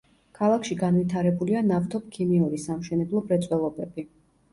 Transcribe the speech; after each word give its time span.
ქალაქში 0.37 0.75
განვითარებულია 0.77 1.61
ნავთობქიმიური, 1.71 2.61
სამშენებლო 2.65 3.23
მრეწველობები. 3.27 4.07